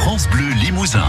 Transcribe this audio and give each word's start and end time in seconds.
France 0.00 0.30
Bleu 0.30 0.48
Limousin. 0.62 1.04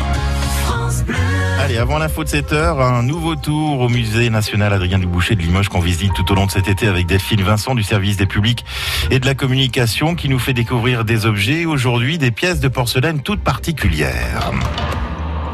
Allez, 1.61 1.77
avant 1.77 1.97
l'info 1.97 2.25
de 2.25 2.29
7 2.29 2.51
heures, 2.51 2.81
un 2.81 3.03
nouveau 3.03 3.37
tour 3.37 3.79
au 3.79 3.87
musée 3.87 4.29
national 4.29 4.73
Adrien 4.73 4.99
Duboucher 4.99 5.35
de 5.35 5.41
Limoges 5.41 5.69
qu'on 5.69 5.79
visite 5.79 6.13
tout 6.13 6.29
au 6.29 6.35
long 6.35 6.45
de 6.45 6.51
cet 6.51 6.67
été 6.67 6.87
avec 6.87 7.07
Delphine 7.07 7.41
Vincent 7.41 7.73
du 7.73 7.83
service 7.83 8.17
des 8.17 8.25
publics 8.25 8.65
et 9.09 9.19
de 9.19 9.25
la 9.25 9.33
communication 9.33 10.13
qui 10.13 10.27
nous 10.27 10.39
fait 10.39 10.51
découvrir 10.51 11.05
des 11.05 11.25
objets, 11.25 11.63
aujourd'hui 11.63 12.17
des 12.17 12.31
pièces 12.31 12.59
de 12.59 12.67
porcelaine 12.67 13.21
toutes 13.21 13.41
particulières. 13.41 14.51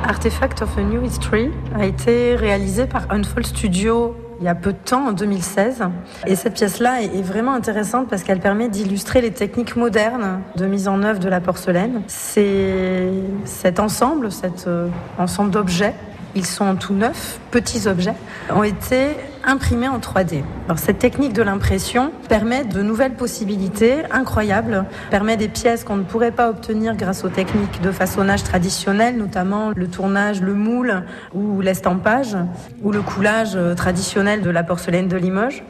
Artifact 0.03 0.63
of 0.63 0.75
a 0.75 0.81
New 0.81 1.05
History 1.05 1.51
a 1.75 1.85
été 1.85 2.35
réalisé 2.35 2.87
par 2.87 3.03
Unfold 3.11 3.45
Studio 3.45 4.15
il 4.39 4.45
y 4.45 4.49
a 4.49 4.55
peu 4.55 4.73
de 4.73 4.77
temps, 4.77 5.07
en 5.07 5.11
2016. 5.11 5.83
Et 6.25 6.35
cette 6.35 6.53
pièce-là 6.53 7.01
est 7.01 7.21
vraiment 7.21 7.53
intéressante 7.53 8.07
parce 8.09 8.23
qu'elle 8.23 8.39
permet 8.39 8.69
d'illustrer 8.69 9.21
les 9.21 9.31
techniques 9.31 9.75
modernes 9.75 10.41
de 10.55 10.65
mise 10.65 10.87
en 10.87 11.03
œuvre 11.03 11.19
de 11.19 11.29
la 11.29 11.39
porcelaine. 11.39 12.01
C'est 12.07 13.09
cet 13.45 13.79
ensemble, 13.79 14.31
cet 14.31 14.67
euh, 14.67 14.87
ensemble 15.17 15.51
d'objets 15.51 15.93
ils 16.37 16.45
sont 16.45 16.75
tout 16.75 16.93
neufs, 16.93 17.39
petits 17.51 17.87
objets, 17.87 18.13
ont 18.53 18.63
été 18.63 19.15
imprimés 19.43 19.87
en 19.87 19.97
3D. 19.97 20.43
Alors, 20.65 20.77
cette 20.77 20.99
technique 20.99 21.33
de 21.33 21.41
l'impression 21.41 22.11
permet 22.29 22.63
de 22.63 22.81
nouvelles 22.81 23.15
possibilités 23.15 24.03
incroyables, 24.11 24.85
permet 25.09 25.37
des 25.37 25.47
pièces 25.47 25.83
qu'on 25.83 25.95
ne 25.95 26.03
pourrait 26.03 26.31
pas 26.31 26.49
obtenir 26.49 26.95
grâce 26.95 27.23
aux 27.23 27.29
techniques 27.29 27.81
de 27.81 27.91
façonnage 27.91 28.43
traditionnelles, 28.43 29.17
notamment 29.17 29.71
le 29.75 29.87
tournage, 29.87 30.41
le 30.41 30.53
moule 30.53 31.03
ou 31.33 31.61
l'estampage 31.61 32.37
ou 32.83 32.91
le 32.91 33.01
coulage 33.01 33.57
traditionnel 33.75 34.41
de 34.41 34.49
la 34.49 34.63
porcelaine 34.63 35.07
de 35.07 35.17
Limoges. 35.17 35.63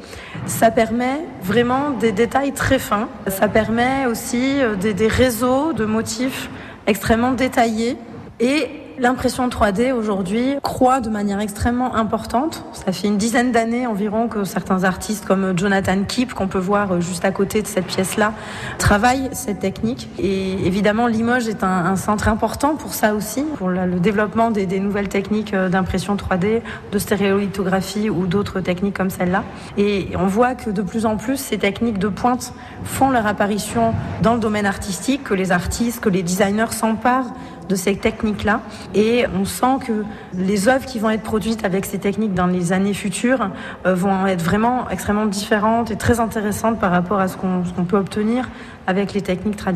Ça 0.48 0.72
permet 0.72 1.22
vraiment 1.44 1.92
des 1.92 2.12
détails 2.12 2.52
très 2.52 2.80
fins. 2.80 3.08
Ça 3.28 3.48
permet 3.48 4.06
aussi 4.06 4.62
euh, 4.62 4.76
des, 4.76 4.94
des 4.94 5.08
réseaux 5.08 5.74
de 5.74 5.86
motifs 5.86 6.50
extrêmement 6.88 7.32
détaillés 7.32 7.98
et 8.40 8.70
L'impression 9.00 9.48
3D 9.48 9.92
aujourd'hui 9.92 10.56
croît 10.64 11.02
de 11.02 11.10
manière 11.10 11.40
extrêmement 11.40 11.96
importante. 11.96 12.66
Ça 12.74 12.92
fait 12.92 13.08
une 13.08 13.18
dizaine 13.18 13.52
d'années 13.52 13.86
environ 13.86 14.28
que 14.28 14.44
certains 14.44 14.86
artistes 14.86 15.24
comme 15.24 15.56
Jonathan 15.56 16.04
Kipp, 16.04 16.34
qu'on 16.34 16.48
peut 16.48 16.58
voir 16.58 17.00
juste 17.00 17.24
à 17.24 17.30
côté 17.30 17.62
de 17.62 17.68
cette 17.68 17.86
pièce-là, 17.86 18.34
travaillent 18.80 19.30
cette 19.34 19.60
technique. 19.60 20.10
Et 20.18 20.66
évidemment, 20.66 21.06
Limoges 21.06 21.48
est 21.48 21.64
un, 21.64 21.96
centre 21.96 22.28
important 22.28 22.76
pour 22.76 22.96
ça 22.96 23.14
aussi, 23.14 23.44
pour 23.58 23.70
le, 23.70 24.00
développement 24.00 24.50
des, 24.50 24.66
des, 24.66 24.80
nouvelles 24.80 25.10
techniques 25.10 25.54
d'impression 25.54 26.16
3D, 26.16 26.62
de 26.92 26.98
stéréolithographie 27.00 28.10
ou 28.10 28.26
d'autres 28.26 28.62
techniques 28.62 28.98
comme 28.98 29.12
celle-là. 29.12 29.44
Et 29.78 30.10
on 30.18 30.26
voit 30.26 30.56
que 30.56 30.72
de 30.72 30.82
plus 30.82 31.06
en 31.06 31.18
plus, 31.18 31.38
ces 31.38 31.60
techniques 31.60 32.00
de 32.00 32.08
pointe 32.08 32.52
font 32.84 33.12
leur 33.12 33.28
apparition 33.28 33.94
dans 34.24 34.34
le 34.34 34.40
domaine 34.40 34.66
artistique, 34.66 35.24
que 35.24 35.36
les 35.36 35.52
artistes, 35.52 36.00
que 36.00 36.10
les 36.10 36.24
designers 36.24 36.72
s'emparent 36.72 37.34
de 37.70 37.76
ces 37.76 37.96
techniques-là. 37.96 38.62
Et 38.96 39.26
on 39.40 39.46
sent 39.46 39.86
que 39.86 40.04
les 40.34 40.68
œuvres 40.68 40.86
qui 40.86 41.00
vont 41.00 41.10
être 41.10 41.24
produites 41.24 41.66
avec 41.66 41.86
ces 41.86 42.00
techniques 42.00 42.34
dans 42.34 42.48
les 42.48 42.74
années 42.74 42.94
futures 42.94 43.50
euh, 43.86 43.94
vont 43.94 44.26
être 44.28 44.42
vraiment 44.42 44.90
extrêmement 44.90 45.26
différentes 45.26 45.92
et 45.92 45.96
très 45.96 46.20
intéressantes 46.20 46.80
par 46.80 46.92
rapport 46.92 47.20
à 47.20 47.28
ce 47.28 47.38
qu'on 47.38 47.64
qu 47.64 47.84
peut 47.84 47.98
obtenir 47.98 48.50
avec 48.88 49.14
les 49.14 49.22
techniques 49.22 49.58
traditionnelles. 49.58 49.68